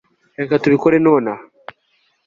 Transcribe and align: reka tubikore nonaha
reka 0.39 0.53
tubikore 0.63 0.95
nonaha 1.03 1.43